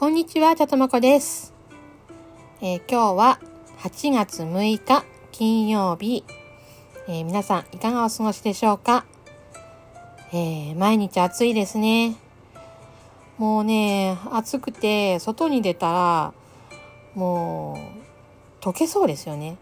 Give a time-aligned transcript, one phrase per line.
[0.00, 1.52] こんにちは、ちゃとまこです、
[2.62, 3.38] えー今日は
[3.80, 6.24] 8月6日金曜日、
[7.06, 9.04] えー皆さんいかがお過ごしでしょうか、
[10.32, 12.16] えー毎日暑いですね。
[13.36, 16.34] もうね、暑くて外に出たら
[17.14, 17.78] も
[18.62, 19.58] う溶けそうですよね。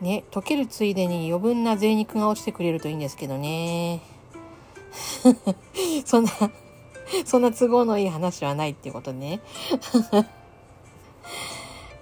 [0.00, 4.00] ね、溶けるついでに余分な贅肉が落ちてくれるといいんですけどね。
[6.04, 6.30] そんな、
[7.24, 9.40] そんな都合のいい話はないっていうことね。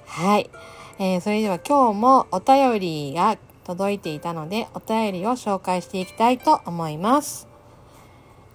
[0.07, 0.51] はい。
[0.98, 7.48] えーそれでは今日もお便りが届いていたので、お便りを紹介していきたいと思います。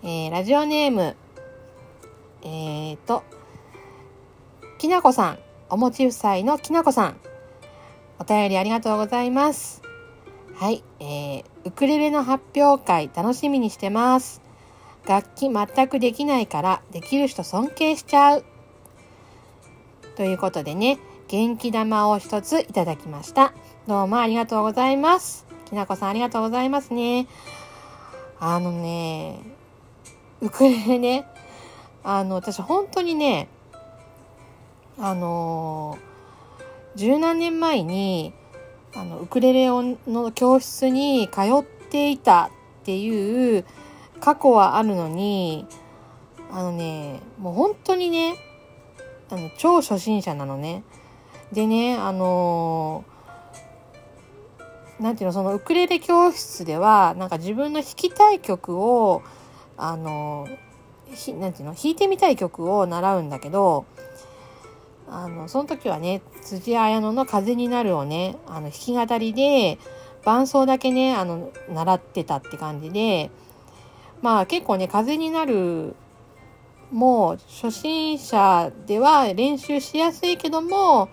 [0.04, 1.16] えーラジオネーム、
[2.44, 3.24] えーと、
[4.78, 5.40] きなこさん、
[5.70, 7.18] おもち夫妻のきなこさん、
[8.20, 9.82] お便りありがとうございます。
[10.56, 14.47] はい、えー、ウクレレの発表会楽しみにしてます。
[15.08, 18.46] 楽器全くできないからできる人尊敬しちゃう。
[20.18, 23.54] ということでね、元気玉を一ついただきました。
[23.88, 25.46] どうもありがとうございます。
[25.66, 27.28] きなこさんありがとうございますね。
[28.40, 29.40] あのね、
[30.42, 31.26] ウクレレね、
[32.04, 33.48] あの、私本当にね、
[35.00, 35.98] あの
[36.96, 38.34] 十何年前に、
[38.94, 43.64] あの、ウクレレの教室に通っていたっていう
[44.20, 45.66] 過去はあるのに、
[46.52, 48.36] あのね、もう本当にね、
[49.30, 50.84] あの、超初心者なのね。
[51.52, 53.06] でね、あの
[55.00, 59.22] なんていうの、そのウクレレ教室では、なんか自分の弾きたい曲を、
[59.78, 60.48] あの
[61.14, 63.86] ひなんていうの、弾いてみたい曲を習うんだけど、
[65.10, 69.78] あの、その時はね、辻彩乃の風になるをね、あの、弾き語りで、
[70.26, 73.30] 伴奏だけね、あの、習ってたって感じで、
[74.22, 75.96] まあ結構ね、風になる、
[76.92, 81.10] もう初心者では練習しやすいけども、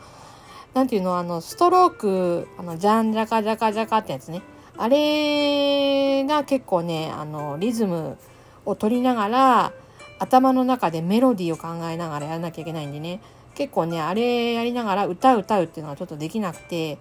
[0.72, 4.42] なんていうの、あの、ストローク、あの、ジャンジャカジャカジャカってやつね。
[4.76, 8.18] あれが結構ね、あの、リズム
[8.64, 9.72] を取りながら、
[10.18, 13.20] 頭の中でメロディーを考えながらやらなきゃいけないんでね。
[13.54, 16.98] 結構ね、あれやりながら歌う歌うっていうのがちょっとできなくて、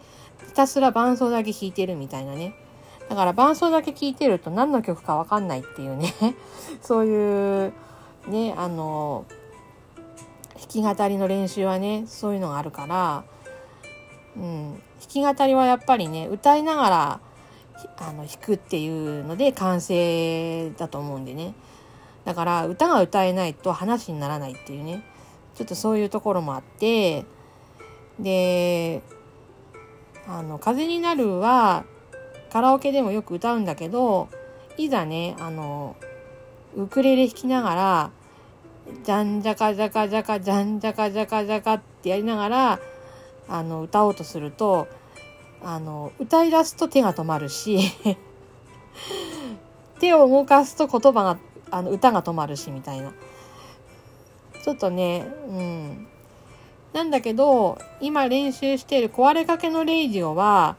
[0.48, 2.54] ひたすら伴奏だけ弾いてるみたいなね。
[3.14, 6.16] だから伴奏だけ聴いてると何の曲かわかんないっていうね。
[6.82, 7.74] そういう、
[8.28, 9.26] ね、あの、
[10.56, 13.24] 弾き語りの練習はね、そういうのがあるから、
[14.36, 17.20] うん、弾き語りはやっぱりね、歌いながら、
[17.98, 21.54] あの、弾くっていうので完成だと思うんでね。
[22.26, 25.04] だから、歌が歌えないと話にならないっていうね。
[25.54, 27.26] ちょっとそういうところもあって、
[28.20, 29.04] で、
[30.28, 31.86] あの、風になるは、
[32.54, 34.30] カラオケでもよく歌うんだけど、
[34.78, 35.96] いざね、あの、
[36.76, 38.12] ウクレレ弾きながら、
[39.04, 42.80] じゃんじゃかじゃかじゃかじゃんじゃかじゃかじゃかってやりながら、
[43.50, 44.88] あの、歌おうとすると、
[45.64, 47.80] あの、歌い出すと手が止まるし、
[50.00, 51.40] 手を動かすと言葉が、
[51.72, 53.14] あの、歌が止まるし、みたいな。
[54.64, 56.08] ちょっとね、うん。
[56.94, 60.76] なんだけど、今練習している壊れかけのレイジオは、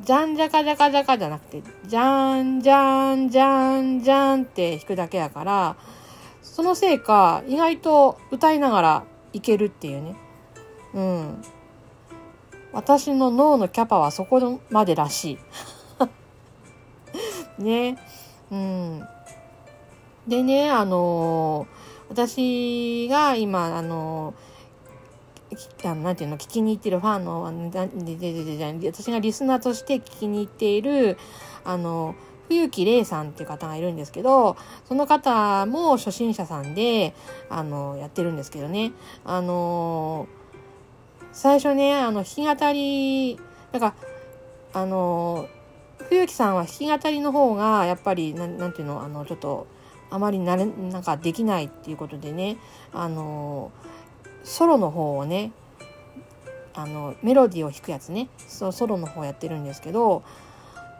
[0.00, 5.76] じゃんじゃかじゃかじゃかじゃなくて、じゃんじゃんじゃんじゃんって弾くだけだから、
[6.42, 10.16] そのせいか、意外と歌いながらいけるっていうね。
[10.94, 11.42] うん。
[12.72, 15.38] 私の脳のキャパはそこまでらしい。
[17.62, 17.96] ね。
[18.50, 19.02] うん。
[20.26, 21.78] でね、あのー
[22.08, 24.47] 私が今、あのー
[25.84, 31.16] あのなんていうの、聞きに行ってるファンの、私がリスナーとして聞きに行っている、
[31.64, 32.14] あの、
[32.48, 37.14] 冬木玲さんっていう方がいるんですけど、その方も初心者さんで、
[37.50, 38.92] あの、やってるんですけどね。
[39.24, 40.26] あの
[41.32, 43.38] 最初ね、あの、弾き語り、
[43.72, 43.94] なんか、
[44.72, 45.46] あの、
[46.08, 49.66] 冬木さんは弾き語りの方が、やっぱり、なんなんていうの、あの、ちょっと、
[50.10, 52.56] あまりなれ、なんかできないっていうことでね、
[52.92, 53.70] あの、
[54.48, 55.52] ソロの方をね、
[56.74, 60.22] あの、メロディーを弾くやつね、そう、ソロの方やってるんですけど、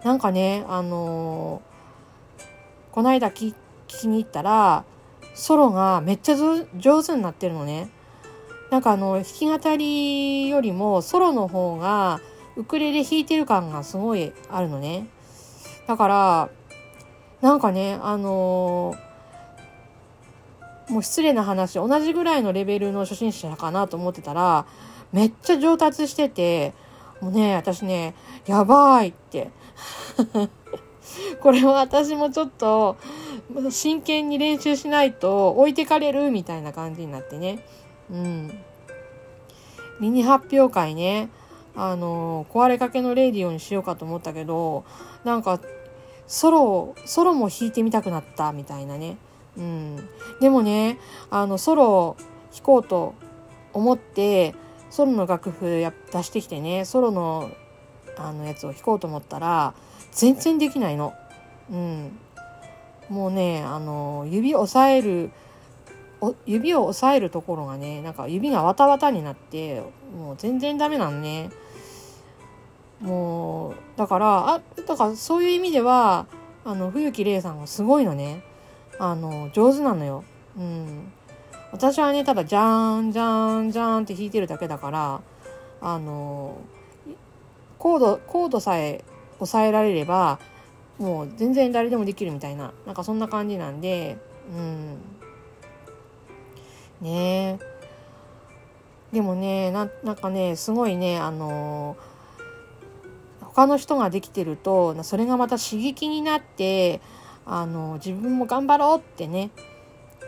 [0.05, 1.63] なんかね、あの、
[2.93, 3.55] この間聞
[3.89, 4.85] 聞きに行ったら、
[5.35, 6.37] ソロがめっちゃ
[6.77, 7.91] 上手になってるのね。
[8.71, 12.21] なんかあの、弾き語りよりもソロの方が
[12.57, 15.07] ウクレレ弾いてる感がすごいあるのね。
[15.87, 16.51] だから、
[17.41, 18.95] なんかね、あの
[20.89, 24.67] もう失礼な話、同じぐらいのレベルの初心者かなと思ってたら、
[25.13, 26.73] めっちゃ上達してて、
[27.21, 28.15] もうね、私ね、
[28.47, 29.51] やばいって。
[31.41, 32.97] これは私もちょっと
[33.71, 37.65] 真剣に練習しないと置いてかれるみたいな感じになってね。
[38.11, 38.65] うん。
[40.01, 41.29] ミニ発表会ね、
[41.75, 44.85] あの、壊れかけのレディオにしようかと思ったけど、
[45.25, 45.61] なんか、
[46.27, 49.17] ソロ、ソロも弾いてみたくなったみたいなね。
[49.59, 50.09] うん。
[50.41, 50.99] でもね、
[51.31, 52.17] あの、ソロを
[52.53, 53.15] 弾こうと
[53.73, 54.55] 思って、
[54.91, 57.51] ソロの楽譜や出してきてね、ソロの
[58.17, 59.75] あのやつを弾こうと思ったら、
[60.13, 61.15] 全然できないの。
[61.71, 62.19] うん。
[63.09, 65.31] もうね、あの、指押さえる、
[66.47, 69.83] 指を押さえるところがね、なんか指がわたわたになって、
[70.17, 71.51] もう全然ダメなのね。
[73.01, 76.27] もう、だから、あ、だからそういう意味では、
[76.65, 78.43] あの、冬木玲さんはすごいのね。
[78.99, 80.25] あの、上手なのよ。
[80.57, 81.13] うん。
[81.73, 85.21] 私はね、ただ、じゃーん、じゃーん、じゃーんって弾いてるだけだから、
[85.81, 86.59] あの、
[87.79, 89.05] コード、コードさえ
[89.39, 90.39] 抑えられれば、
[90.99, 94.19] もう全然誰でもできるみたいな、なんかそんな感じなんで、
[94.53, 94.99] うん。
[97.01, 97.79] ねえ。
[99.13, 101.97] でもね、な、なんかね、すごいね、あの
[103.41, 107.01] 他の人ができてると、それがまた刺激になって、
[107.49, 109.51] あの自分も頑張ろうってね、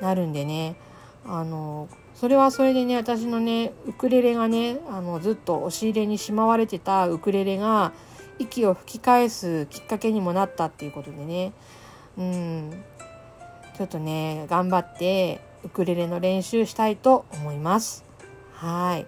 [0.00, 0.76] なるんでね、
[1.24, 7.92] あのそれはそれでね、私のね、ウクレレがね、あの、ずっと押し入れにしまわれてたウクレレが、
[8.38, 11.52] 息を吹き返すきっかけにもなったっていうことでね、
[12.18, 12.84] うん、
[13.76, 18.04] ちょっとね、頑張って、ウクレレの練習したいと思います。
[18.52, 19.06] はい。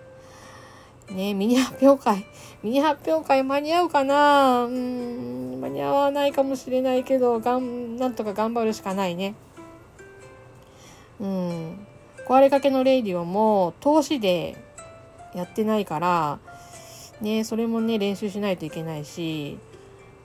[1.13, 2.27] ねミニ発表会、
[2.63, 4.65] ミニ発表会間に合うかな？
[4.65, 9.35] うん、間に合わないかもしれないけど、がん、なんとか頑張るしかないね。
[11.21, 11.87] うん。
[12.27, 14.57] 壊れかけのレイディオも投資で
[15.35, 16.39] やってないから、
[17.21, 19.59] ね、それもね、練習しないといけないし、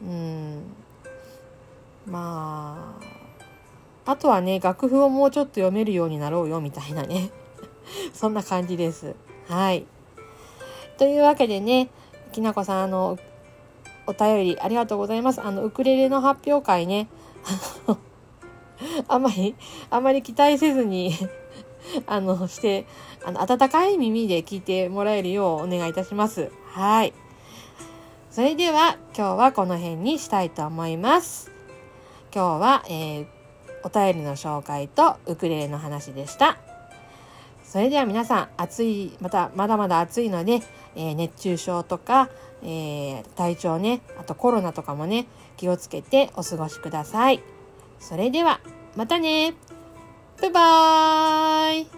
[0.03, 0.61] うん、
[2.05, 2.99] ま
[4.05, 7.31] あ、あとはね、楽譜をもうちょっと読めるようになろうよ、みたいなね。
[8.13, 9.15] そんな感じです。
[9.47, 9.85] はい。
[10.97, 11.89] というわけでね、
[12.37, 13.17] きなこさん、あの、
[14.05, 15.41] お便りありがとうございます。
[15.41, 17.07] あの、ウクレレの発表会ね、
[19.09, 19.55] あまり、
[19.89, 21.13] あまり期待せずに
[22.05, 22.85] あの、して、
[23.25, 26.51] あの、温かい耳で聞いてもらえるようお願いいたします。
[26.67, 27.13] はい。
[28.29, 31.51] それでは、今日はこの辺にしたいと思います。
[32.31, 33.27] 今日は、えー、
[33.83, 36.66] お便りの紹介とウクレレの話でした。
[37.67, 40.61] それでは皆さん、暑い、また、まだまだ暑いので、
[40.95, 42.29] えー、熱中症とか、
[42.63, 45.27] えー、体調ね、あとコロナとかもね、
[45.57, 47.41] 気をつけてお過ごしください。
[47.99, 48.61] それでは、
[48.95, 49.53] またね
[50.41, 51.96] バイバーイ